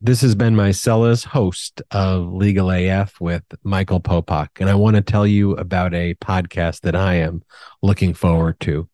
This 0.00 0.20
has 0.20 0.36
been 0.36 0.54
my 0.54 0.68
Meiselas 0.68 1.24
host 1.24 1.82
of 1.90 2.32
Legal 2.32 2.70
AF 2.70 3.20
with 3.20 3.42
Michael 3.64 4.00
Popok, 4.00 4.60
and 4.60 4.70
I 4.70 4.76
want 4.76 4.94
to 4.94 5.02
tell 5.02 5.26
you 5.26 5.54
about 5.54 5.92
a 5.92 6.14
podcast 6.14 6.82
that 6.82 6.94
I 6.94 7.14
am 7.14 7.42
looking 7.82 8.14
forward 8.14 8.60
to. 8.60 8.88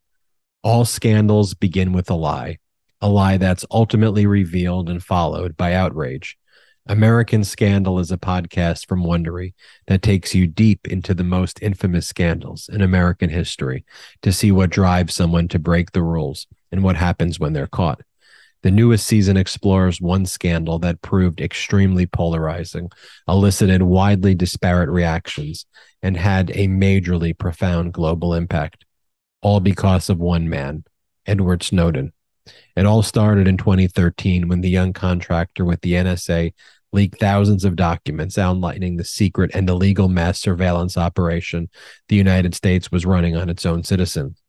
All 0.62 0.87
scandals 0.87 1.53
begin 1.53 1.93
with 1.93 2.09
a 2.09 2.14
lie, 2.14 2.56
a 3.03 3.11
lie 3.11 3.37
that's 3.37 3.67
ultimately 3.71 4.25
revealed 4.25 4.88
and 4.88 5.04
followed 5.04 5.59
by 5.59 5.75
outrage. 5.75 6.38
American 6.87 7.44
Scandal 7.44 7.98
is 7.98 8.10
a 8.10 8.16
podcast 8.16 8.86
from 8.86 9.04
Wondery 9.04 9.52
that 9.86 10.00
takes 10.00 10.34
you 10.34 10.46
deep 10.46 10.88
into 10.88 11.12
the 11.12 11.22
most 11.22 11.60
infamous 11.60 12.06
scandals 12.06 12.71
in 12.72 12.80
American 12.80 13.28
history 13.28 13.84
to 14.22 14.32
see 14.32 14.50
what 14.50 14.71
drives 14.71 15.14
someone 15.14 15.48
to 15.48 15.58
break 15.58 15.92
the 15.92 16.02
rules 16.02 16.46
and 16.73 16.82
what 16.82 16.96
happens 16.96 17.38
when 17.38 17.52
they're 17.52 17.66
caught. 17.66 18.00
The 18.65 18.70
newest 18.70 19.06
season 19.06 19.37
explores 19.37 20.01
one 20.01 20.24
scandal 20.24 20.78
that 20.78 21.02
proved 21.02 21.38
extremely 21.38 22.06
polarizing, 22.06 22.88
elicited 23.28 23.82
widely 23.82 24.34
disparate 24.34 24.88
reactions, 24.88 25.66
and 26.02 26.16
had 26.16 26.50
a 26.52 26.66
majorly 26.66 27.37
profound 27.37 27.92
global 27.92 28.32
impact, 28.32 28.87
all 29.42 29.60
because 29.60 30.09
of 30.09 30.18
one 30.18 30.48
man, 30.48 30.84
Edward 31.27 31.62
Snowden. 31.62 32.14
It 32.74 32.87
all 32.87 33.02
started 33.02 33.46
in 33.46 33.59
2013 33.59 34.48
when 34.48 34.62
the 34.62 34.70
young 34.70 34.95
contractor 34.95 35.66
with 35.66 35.82
the 35.82 35.92
NSA 35.92 36.54
leaked 36.90 37.20
thousands 37.20 37.66
of 37.66 37.76
documents 37.76 38.38
outlining 38.38 38.96
the 38.96 39.04
secret 39.04 39.51
and 39.52 39.68
illegal 39.68 40.09
mass 40.09 40.40
surveillance 40.40 40.96
operation 40.96 41.68
the 42.09 42.16
United 42.16 42.54
States 42.54 42.90
was 42.90 43.04
running 43.04 43.37
on 43.37 43.51
its 43.51 43.66
own 43.66 43.84
citizens. 43.84 44.42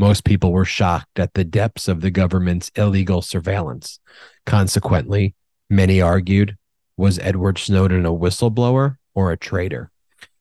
Most 0.00 0.24
people 0.24 0.50
were 0.50 0.64
shocked 0.64 1.18
at 1.18 1.34
the 1.34 1.44
depths 1.44 1.86
of 1.86 2.00
the 2.00 2.10
government's 2.10 2.70
illegal 2.74 3.20
surveillance. 3.20 4.00
Consequently, 4.46 5.34
many 5.68 6.00
argued 6.00 6.56
was 6.96 7.18
Edward 7.18 7.58
Snowden 7.58 8.06
a 8.06 8.10
whistleblower 8.10 8.96
or 9.14 9.30
a 9.30 9.36
traitor? 9.36 9.90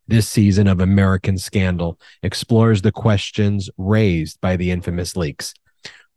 This 0.07 0.29
season 0.29 0.67
of 0.69 0.79
American 0.79 1.37
Scandal 1.37 1.99
explores 2.23 2.83
the 2.83 2.93
questions 2.93 3.69
raised 3.77 4.39
by 4.39 4.55
the 4.55 4.71
infamous 4.71 5.17
leaks. 5.17 5.53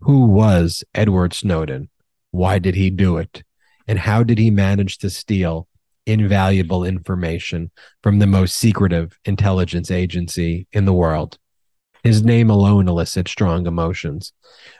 Who 0.02 0.26
was 0.26 0.84
Edward 0.94 1.34
Snowden? 1.34 1.90
Why 2.30 2.60
did 2.60 2.76
he 2.76 2.90
do 2.90 3.16
it? 3.16 3.42
And 3.88 3.98
how 3.98 4.22
did 4.22 4.38
he 4.38 4.52
manage 4.52 4.98
to 4.98 5.10
steal 5.10 5.66
invaluable 6.06 6.84
information 6.84 7.72
from 8.04 8.20
the 8.20 8.28
most 8.28 8.56
secretive 8.56 9.18
intelligence 9.24 9.90
agency 9.90 10.68
in 10.72 10.84
the 10.84 10.94
world? 10.94 11.38
His 12.02 12.24
name 12.24 12.50
alone 12.50 12.88
elicits 12.88 13.30
strong 13.30 13.66
emotions. 13.66 14.32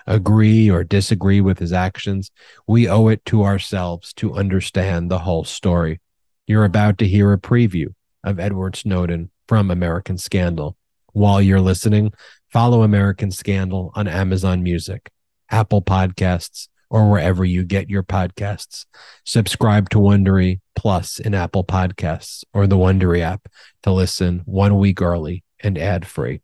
Agree 0.07 0.69
or 0.69 0.83
disagree 0.83 1.41
with 1.41 1.59
his 1.59 1.73
actions, 1.73 2.31
we 2.67 2.89
owe 2.89 3.09
it 3.09 3.25
to 3.27 3.45
ourselves 3.45 4.13
to 4.15 4.35
understand 4.35 5.11
the 5.11 5.21
whole 5.21 5.45
story. 5.45 6.01
You're 6.47 6.65
about 6.65 6.99
to 6.99 7.07
hear 7.07 7.33
a 7.33 7.39
preview 7.39 7.95
of 8.25 8.41
Edward 8.41 8.75
Snowden 8.75 9.31
from 9.47 9.71
American 9.71 10.19
Scandal. 10.19 10.77
While 11.13 11.41
you're 11.41 11.61
listening, 11.61 12.13
follow 12.51 12.83
American 12.83 13.31
Scandal 13.31 13.93
on 13.95 14.09
Amazon 14.09 14.63
Music, 14.63 15.11
Apple 15.51 15.83
Podcasts, 15.83 16.69
or 16.91 17.09
wherever 17.09 17.45
you 17.45 17.65
get 17.65 17.89
your 17.89 18.03
podcasts. 18.03 18.85
Subscribe 19.25 19.89
to 19.91 19.99
Wondery 19.99 20.61
Plus 20.75 21.19
in 21.19 21.35
Apple 21.35 21.65
Podcasts 21.65 22.45
or 22.53 22.67
the 22.67 22.77
Wondery 22.77 23.21
app 23.21 23.47
to 23.83 23.93
listen 23.93 24.43
one 24.45 24.77
week 24.79 25.01
early 25.01 25.45
and 25.61 25.79
ad 25.79 26.07
free. 26.07 26.41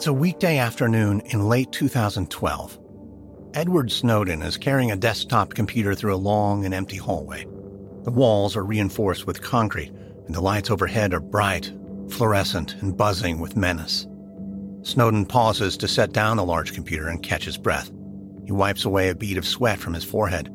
It's 0.00 0.06
a 0.06 0.12
weekday 0.14 0.56
afternoon 0.56 1.20
in 1.26 1.46
late 1.46 1.72
2012. 1.72 2.78
Edward 3.52 3.92
Snowden 3.92 4.40
is 4.40 4.56
carrying 4.56 4.90
a 4.90 4.96
desktop 4.96 5.52
computer 5.52 5.94
through 5.94 6.14
a 6.14 6.16
long 6.16 6.64
and 6.64 6.72
empty 6.72 6.96
hallway. 6.96 7.44
The 8.04 8.10
walls 8.10 8.56
are 8.56 8.64
reinforced 8.64 9.26
with 9.26 9.42
concrete, 9.42 9.92
and 10.24 10.34
the 10.34 10.40
lights 10.40 10.70
overhead 10.70 11.12
are 11.12 11.20
bright, 11.20 11.70
fluorescent, 12.08 12.76
and 12.80 12.96
buzzing 12.96 13.40
with 13.40 13.58
menace. 13.58 14.06
Snowden 14.80 15.26
pauses 15.26 15.76
to 15.76 15.86
set 15.86 16.12
down 16.12 16.38
the 16.38 16.46
large 16.46 16.72
computer 16.72 17.08
and 17.08 17.22
catch 17.22 17.44
his 17.44 17.58
breath. 17.58 17.90
He 18.46 18.52
wipes 18.52 18.86
away 18.86 19.10
a 19.10 19.14
bead 19.14 19.36
of 19.36 19.46
sweat 19.46 19.78
from 19.78 19.92
his 19.92 20.04
forehead, 20.04 20.46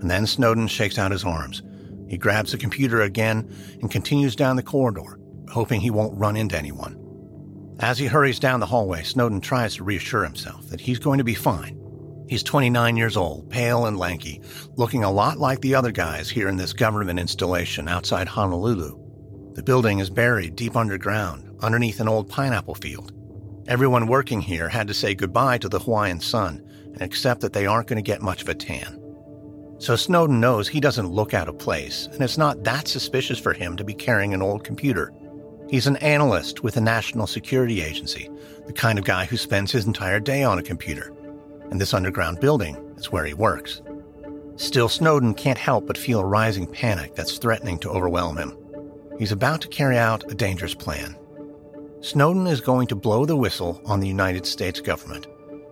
and 0.00 0.10
then 0.10 0.26
Snowden 0.26 0.68
shakes 0.68 0.98
out 0.98 1.12
his 1.12 1.22
arms. 1.22 1.62
He 2.08 2.16
grabs 2.16 2.52
the 2.52 2.56
computer 2.56 3.02
again 3.02 3.54
and 3.82 3.90
continues 3.90 4.34
down 4.34 4.56
the 4.56 4.62
corridor, 4.62 5.20
hoping 5.50 5.82
he 5.82 5.90
won't 5.90 6.18
run 6.18 6.34
into 6.34 6.56
anyone. 6.56 7.05
As 7.78 7.98
he 7.98 8.06
hurries 8.06 8.38
down 8.38 8.60
the 8.60 8.66
hallway, 8.66 9.02
Snowden 9.02 9.40
tries 9.40 9.76
to 9.76 9.84
reassure 9.84 10.24
himself 10.24 10.66
that 10.68 10.80
he's 10.80 10.98
going 10.98 11.18
to 11.18 11.24
be 11.24 11.34
fine. 11.34 11.78
He's 12.26 12.42
29 12.42 12.96
years 12.96 13.16
old, 13.16 13.50
pale 13.50 13.86
and 13.86 13.98
lanky, 13.98 14.40
looking 14.76 15.04
a 15.04 15.10
lot 15.10 15.38
like 15.38 15.60
the 15.60 15.74
other 15.74 15.92
guys 15.92 16.30
here 16.30 16.48
in 16.48 16.56
this 16.56 16.72
government 16.72 17.20
installation 17.20 17.86
outside 17.86 18.28
Honolulu. 18.28 18.98
The 19.52 19.62
building 19.62 19.98
is 19.98 20.10
buried 20.10 20.56
deep 20.56 20.74
underground, 20.74 21.54
underneath 21.60 22.00
an 22.00 22.08
old 22.08 22.28
pineapple 22.28 22.74
field. 22.74 23.12
Everyone 23.68 24.06
working 24.06 24.40
here 24.40 24.68
had 24.68 24.88
to 24.88 24.94
say 24.94 25.14
goodbye 25.14 25.58
to 25.58 25.68
the 25.68 25.78
Hawaiian 25.78 26.20
sun 26.20 26.66
and 26.94 27.02
accept 27.02 27.42
that 27.42 27.52
they 27.52 27.66
aren't 27.66 27.88
going 27.88 28.02
to 28.02 28.02
get 28.02 28.22
much 28.22 28.40
of 28.42 28.48
a 28.48 28.54
tan. 28.54 29.02
So 29.78 29.96
Snowden 29.96 30.40
knows 30.40 30.66
he 30.66 30.80
doesn't 30.80 31.10
look 31.10 31.34
out 31.34 31.48
of 31.48 31.58
place, 31.58 32.08
and 32.10 32.22
it's 32.22 32.38
not 32.38 32.64
that 32.64 32.88
suspicious 32.88 33.38
for 33.38 33.52
him 33.52 33.76
to 33.76 33.84
be 33.84 33.92
carrying 33.92 34.32
an 34.32 34.40
old 34.40 34.64
computer. 34.64 35.12
He's 35.68 35.86
an 35.86 35.96
analyst 35.96 36.62
with 36.62 36.74
the 36.74 36.80
national 36.80 37.26
security 37.26 37.82
agency, 37.82 38.30
the 38.66 38.72
kind 38.72 38.98
of 38.98 39.04
guy 39.04 39.24
who 39.24 39.36
spends 39.36 39.72
his 39.72 39.86
entire 39.86 40.20
day 40.20 40.44
on 40.44 40.58
a 40.58 40.62
computer. 40.62 41.12
And 41.70 41.80
this 41.80 41.92
underground 41.92 42.38
building 42.40 42.76
is 42.96 43.10
where 43.10 43.24
he 43.24 43.34
works. 43.34 43.82
Still, 44.56 44.88
Snowden 44.88 45.34
can't 45.34 45.58
help 45.58 45.86
but 45.86 45.98
feel 45.98 46.20
a 46.20 46.24
rising 46.24 46.66
panic 46.66 47.14
that's 47.14 47.38
threatening 47.38 47.78
to 47.78 47.90
overwhelm 47.90 48.38
him. 48.38 48.56
He's 49.18 49.32
about 49.32 49.60
to 49.62 49.68
carry 49.68 49.98
out 49.98 50.30
a 50.30 50.34
dangerous 50.34 50.74
plan. 50.74 51.16
Snowden 52.00 52.46
is 52.46 52.60
going 52.60 52.86
to 52.88 52.94
blow 52.94 53.26
the 53.26 53.36
whistle 53.36 53.82
on 53.84 53.98
the 53.98 54.08
United 54.08 54.46
States 54.46 54.80
government. 54.80 55.26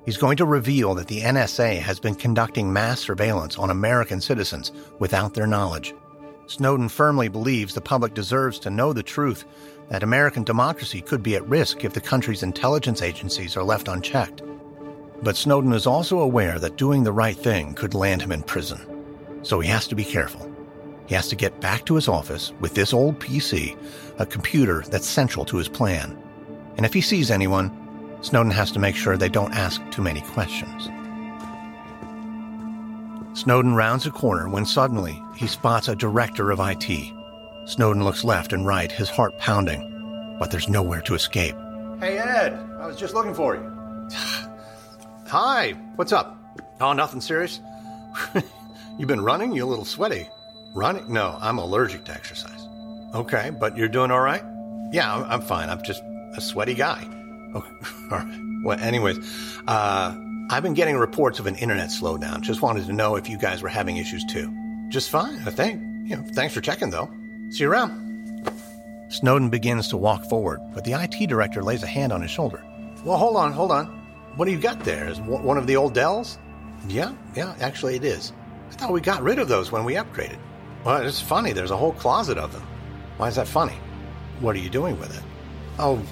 He's 0.05 0.16
going 0.16 0.37
to 0.38 0.44
reveal 0.44 0.94
that 0.97 1.06
the 1.06 1.21
NSA 1.21 1.78
has 1.78 2.00
been 2.00 2.15
conducting 2.15 2.72
mass 2.72 3.00
surveillance 3.00 3.59
on 3.59 3.71
American 3.71 4.21
citizens 4.21 4.72
without 4.99 5.34
their 5.34 5.47
knowledge. 5.47 5.94
Snowden 6.47 6.91
firmly 6.91 7.28
believes 7.28 7.72
the 7.72 7.81
public 7.81 8.12
deserves 8.12 8.59
to 8.61 8.71
know 8.71 8.93
the 8.93 9.03
truth 9.03 9.44
that 9.89 10.03
American 10.03 10.45
democracy 10.45 11.00
could 11.00 11.22
be 11.22 11.37
at 11.37 11.49
risk 11.49 11.84
if 11.84 11.93
the 11.93 12.00
country's 12.00 12.43
intelligence 12.43 13.03
agencies 13.03 13.56
are 13.56 13.62
left 13.62 13.89
unchecked. 13.89 14.43
But 15.22 15.37
Snowden 15.37 15.72
is 15.72 15.87
also 15.87 16.21
aware 16.21 16.59
that 16.59 16.77
doing 16.77 17.05
the 17.05 17.12
right 17.12 17.37
thing 17.37 17.75
could 17.75 17.94
land 17.94 18.23
him 18.23 18.33
in 18.33 18.43
prison. 18.43 18.81
So 19.43 19.61
he 19.61 19.69
has 19.69 19.87
to 19.89 19.94
be 19.94 20.05
careful. 20.05 20.50
He 21.06 21.15
has 21.15 21.28
to 21.28 21.37
get 21.37 21.61
back 21.61 21.84
to 21.87 21.94
his 21.94 22.09
office 22.09 22.53
with 22.61 22.75
this 22.75 22.93
old 22.93 23.19
PC, 23.19 23.77
a 24.19 24.27
computer 24.27 24.84
that's 24.89 25.06
central 25.06 25.44
to 25.47 25.59
his 25.59 25.69
plan. 25.69 26.17
And 26.77 26.87
if 26.87 26.94
he 26.94 27.00
sees 27.00 27.31
anyone, 27.31 27.71
Snowden 28.23 28.53
has 28.53 28.73
to 28.73 28.78
make 28.78 28.97
sure 28.97 29.17
they 29.17 29.28
don't 29.28 29.53
ask 29.53 29.83
too 29.91 30.03
many 30.03 30.23
questions. 30.23 30.89
Snowden 33.39 33.75
rounds 33.75 34.06
a 34.06 34.11
corner 34.11 34.49
when 34.49 34.65
suddenly 34.65 35.21
he 35.37 35.47
spots 35.47 35.89
a 35.89 35.97
director 35.97 36.50
of 36.50 36.61
IT. 36.61 37.12
Snowden 37.67 38.05
looks 38.05 38.25
left 38.25 38.53
and 38.53 38.67
right, 38.67 38.93
his 38.93 39.09
heart 39.09 39.39
pounding, 39.39 40.37
but 40.39 40.51
there's 40.51 40.69
nowhere 40.69 41.01
to 41.03 41.15
escape. 41.15 41.55
Hey, 41.99 42.19
Ed, 42.19 42.53
I 42.79 42.87
was 42.87 42.97
just 42.97 43.15
looking 43.15 43.35
for 43.35 43.55
you. 43.55 44.09
Hi, 45.29 45.73
what's 45.97 46.13
up? 46.13 46.37
Oh, 46.81 46.93
nothing 46.93 47.21
serious? 47.21 47.61
You've 48.99 49.09
been 49.09 49.23
running? 49.23 49.53
You're 49.53 49.67
a 49.67 49.69
little 49.69 49.85
sweaty. 49.87 50.29
Running? 50.75 51.11
No, 51.11 51.39
I'm 51.41 51.59
allergic 51.59 52.05
to 52.05 52.13
exercise. 52.13 52.69
Okay, 53.15 53.51
but 53.51 53.77
you're 53.77 53.89
doing 53.89 54.11
all 54.11 54.21
right? 54.21 54.43
Yeah, 54.93 55.15
I'm, 55.15 55.25
I'm 55.25 55.41
fine. 55.41 55.71
I'm 55.71 55.83
just 55.83 56.03
a 56.37 56.41
sweaty 56.41 56.75
guy. 56.75 57.09
Okay, 57.55 57.71
all 58.11 58.19
right. 58.19 58.41
Well, 58.65 58.81
anyways, 58.81 59.17
uh, 59.69 60.12
I've 60.50 60.65
been 60.65 60.75
getting 60.75 60.97
reports 60.97 61.38
of 61.38 61.47
an 61.47 61.55
internet 61.55 61.91
slowdown. 61.91 62.41
Just 62.41 62.62
wanted 62.62 62.87
to 62.87 62.93
know 62.93 63.15
if 63.15 63.29
you 63.29 63.38
guys 63.38 63.62
were 63.62 63.69
having 63.69 63.97
issues 63.97 64.25
too. 64.25 64.53
Just 64.88 65.09
fine, 65.09 65.37
I 65.47 65.50
think. 65.50 65.81
You 66.11 66.17
know, 66.17 66.25
thanks 66.33 66.53
for 66.53 66.61
checking 66.61 66.91
though. 66.91 67.09
See 67.50 67.64
you 67.64 67.70
around. 67.70 68.00
Snowden 69.08 69.49
begins 69.49 69.88
to 69.88 69.96
walk 69.96 70.25
forward, 70.25 70.61
but 70.75 70.85
the 70.85 70.93
IT 70.93 71.29
director 71.29 71.62
lays 71.62 71.82
a 71.82 71.87
hand 71.87 72.12
on 72.12 72.20
his 72.20 72.31
shoulder. 72.31 72.62
Well, 73.05 73.17
hold 73.17 73.37
on, 73.37 73.52
hold 73.52 73.70
on. 73.70 73.87
What 74.37 74.46
do 74.46 74.50
you 74.50 74.58
got 74.58 74.81
there? 74.81 75.08
Is 75.08 75.20
one 75.20 75.56
of 75.56 75.67
the 75.67 75.76
old 75.76 75.94
Dells? 75.94 76.38
Yeah, 76.88 77.12
yeah, 77.37 77.55
actually 77.61 77.94
it 77.96 78.05
is. 78.05 78.32
I 78.70 78.75
thought 78.75 78.93
we 78.93 79.00
got 79.00 79.23
rid 79.23 79.38
of 79.38 79.46
those 79.46 79.70
when 79.70 79.85
we 79.85 79.94
upgraded. 79.94 80.38
Well, 80.85 81.06
it's 81.06 81.20
funny. 81.20 81.52
There's 81.52 81.70
a 81.70 81.76
whole 81.76 81.93
closet 81.93 82.38
of 82.38 82.52
them. 82.52 82.67
Why 83.17 83.29
is 83.29 83.37
that 83.37 83.47
funny? 83.47 83.76
What 84.40 84.56
are 84.56 84.58
you 84.58 84.69
doing 84.69 84.99
with 84.99 85.17
it? 85.17 85.23
Oh, 85.79 86.02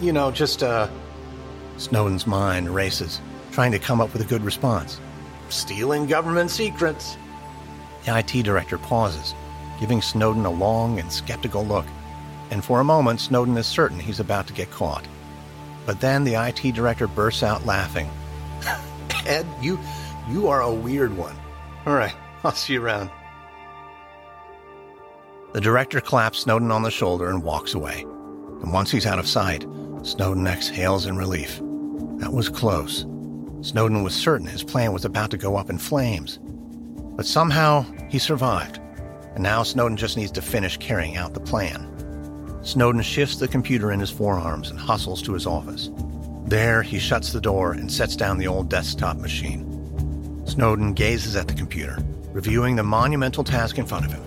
you 0.00 0.12
know, 0.12 0.30
just, 0.30 0.62
uh. 0.62 0.88
Snowden's 1.76 2.26
mind 2.26 2.74
races, 2.74 3.20
trying 3.52 3.72
to 3.72 3.78
come 3.78 4.00
up 4.00 4.12
with 4.12 4.22
a 4.22 4.26
good 4.26 4.42
response. 4.42 4.98
Stealing 5.50 6.06
government 6.06 6.50
secrets. 6.50 7.16
The 8.06 8.18
IT 8.18 8.42
director 8.44 8.78
pauses, 8.78 9.34
giving 9.80 10.02
Snowden 10.02 10.44
a 10.44 10.50
long 10.50 11.00
and 11.00 11.10
skeptical 11.10 11.64
look. 11.64 11.86
And 12.50 12.64
for 12.64 12.80
a 12.80 12.84
moment, 12.84 13.20
Snowden 13.20 13.56
is 13.56 13.66
certain 13.66 13.98
he's 13.98 14.20
about 14.20 14.46
to 14.48 14.52
get 14.52 14.70
caught. 14.70 15.06
But 15.86 16.00
then 16.00 16.22
the 16.22 16.34
IT 16.34 16.74
director 16.74 17.08
bursts 17.08 17.42
out 17.42 17.66
laughing. 17.66 18.08
Ed, 19.26 19.46
you 19.60 19.78
you 20.28 20.48
are 20.48 20.60
a 20.60 20.72
weird 20.72 21.16
one. 21.16 21.36
All 21.86 21.94
right, 21.94 22.14
I'll 22.44 22.52
see 22.52 22.74
you 22.74 22.82
around. 22.82 23.10
The 25.52 25.60
director 25.60 26.00
claps 26.00 26.40
Snowden 26.40 26.70
on 26.70 26.82
the 26.82 26.90
shoulder 26.90 27.28
and 27.28 27.42
walks 27.42 27.74
away. 27.74 28.02
And 28.02 28.72
once 28.72 28.90
he's 28.90 29.06
out 29.06 29.18
of 29.18 29.26
sight, 29.26 29.66
Snowden 30.02 30.46
exhales 30.46 31.06
in 31.06 31.16
relief. 31.16 31.60
That 32.18 32.32
was 32.32 32.48
close. 32.48 33.04
Snowden 33.62 34.02
was 34.02 34.14
certain 34.14 34.46
his 34.46 34.62
plan 34.62 34.92
was 34.92 35.04
about 35.04 35.30
to 35.32 35.36
go 35.36 35.56
up 35.56 35.68
in 35.68 35.78
flames. 35.78 36.38
But 37.16 37.26
somehow, 37.26 37.84
he 38.08 38.18
survived. 38.18 38.80
And 39.34 39.42
now 39.42 39.62
Snowden 39.62 39.96
just 39.96 40.16
needs 40.16 40.32
to 40.32 40.42
finish 40.42 40.76
carrying 40.76 41.16
out 41.16 41.34
the 41.34 41.40
plan. 41.40 41.86
Snowden 42.62 43.02
shifts 43.02 43.36
the 43.36 43.48
computer 43.48 43.92
in 43.92 44.00
his 44.00 44.10
forearms 44.10 44.70
and 44.70 44.78
hustles 44.78 45.22
to 45.22 45.32
his 45.32 45.46
office. 45.46 45.90
There, 46.46 46.82
he 46.82 46.98
shuts 46.98 47.32
the 47.32 47.40
door 47.40 47.72
and 47.72 47.90
sets 47.90 48.16
down 48.16 48.38
the 48.38 48.48
old 48.48 48.68
desktop 48.68 49.16
machine. 49.16 49.66
Snowden 50.46 50.94
gazes 50.94 51.36
at 51.36 51.46
the 51.46 51.54
computer, 51.54 51.98
reviewing 52.32 52.76
the 52.76 52.82
monumental 52.82 53.44
task 53.44 53.78
in 53.78 53.86
front 53.86 54.04
of 54.04 54.12
him. 54.12 54.22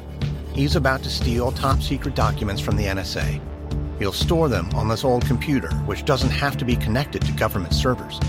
He's 0.53 0.75
about 0.75 1.03
to 1.03 1.09
steal 1.09 1.51
top 1.51 1.81
secret 1.81 2.15
documents 2.15 2.61
from 2.61 2.77
the 2.77 2.85
NSA. 2.85 3.41
He'll 3.99 4.13
store 4.13 4.49
them 4.49 4.69
on 4.73 4.87
this 4.87 5.03
old 5.03 5.25
computer, 5.25 5.69
which 5.85 6.05
doesn't 6.05 6.29
have 6.29 6.57
to 6.57 6.65
be 6.65 6.75
connected 6.75 7.23
to 7.23 7.31
government 7.33 7.73
servers. 7.73 8.19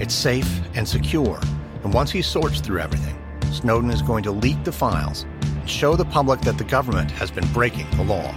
It's 0.00 0.14
safe 0.14 0.60
and 0.74 0.88
secure, 0.88 1.40
and 1.82 1.92
once 1.92 2.10
he 2.10 2.22
sorts 2.22 2.60
through 2.60 2.80
everything, 2.80 3.16
Snowden 3.52 3.90
is 3.90 4.02
going 4.02 4.24
to 4.24 4.32
leak 4.32 4.64
the 4.64 4.72
files 4.72 5.26
show 5.68 5.96
the 5.96 6.04
public 6.04 6.40
that 6.42 6.58
the 6.58 6.64
government 6.64 7.10
has 7.12 7.30
been 7.30 7.46
breaking 7.52 7.90
the 7.92 8.02
law. 8.02 8.34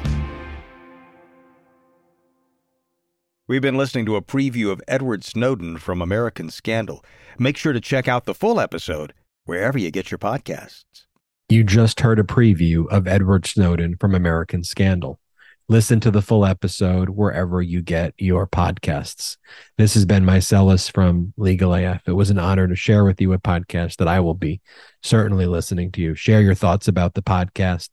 We've 3.48 3.62
been 3.62 3.78
listening 3.78 4.06
to 4.08 4.18
a 4.18 4.22
preview 4.22 4.72
of 4.72 4.82
Edward 4.90 5.24
Snowden 5.24 5.78
from 5.78 6.02
American 6.02 6.50
Scandal. 6.50 7.04
Make 7.40 7.56
sure 7.56 7.72
to 7.72 7.80
check 7.80 8.08
out 8.08 8.26
the 8.26 8.34
full 8.34 8.60
episode 8.60 9.14
wherever 9.46 9.78
you 9.78 9.90
get 9.90 10.12
your 10.12 10.18
podcasts. 10.18 11.06
You 11.48 11.64
just 11.64 12.02
heard 12.02 12.20
a 12.20 12.24
preview 12.24 12.90
of 12.92 13.08
Edward 13.08 13.46
Snowden 13.46 13.96
from 13.96 14.14
American 14.14 14.66
Scandal. 14.66 15.22
Listen 15.70 16.00
to 16.00 16.12
the 16.12 16.22
full 16.22 16.46
episode 16.46 17.10
wherever 17.10 17.62
you 17.62 17.82
get 17.82 18.14
your 18.18 18.48
podcasts. 18.48 19.38
This 19.78 19.94
has 19.96 20.06
been 20.06 20.24
Meiselas 20.24 20.92
from 20.92 21.34
Legal 21.36 21.74
AF. 21.74 22.02
It 22.08 22.14
was 22.14 22.30
an 22.30 22.40
honor 22.40 22.68
to 22.68 22.76
share 22.76 23.04
with 23.04 23.20
you 23.20 23.34
a 23.34 23.40
podcast 23.40 23.98
that 23.98 24.08
I 24.08 24.22
will 24.22 24.34
be 24.34 24.62
certainly 25.04 25.46
listening 25.46 25.92
to 25.94 26.02
you. 26.02 26.16
Share 26.16 26.42
your 26.42 26.56
thoughts 26.56 26.88
about 26.88 27.16
the 27.16 27.22
podcast. 27.22 27.90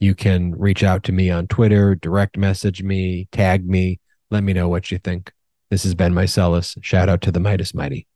You 0.00 0.14
can 0.14 0.52
reach 0.58 0.82
out 0.82 1.04
to 1.04 1.12
me 1.12 1.30
on 1.30 1.46
Twitter, 1.46 1.94
direct 1.94 2.36
message 2.36 2.82
me, 2.82 3.28
tag 3.30 3.64
me 3.64 4.00
let 4.34 4.42
me 4.42 4.52
know 4.52 4.68
what 4.68 4.90
you 4.90 4.98
think. 4.98 5.32
This 5.70 5.84
has 5.84 5.94
been 5.94 6.12
Meiselas. 6.12 6.76
Shout 6.82 7.08
out 7.08 7.20
to 7.22 7.32
the 7.32 7.38
Meidas 7.38 7.74
Mighty. 7.74 8.06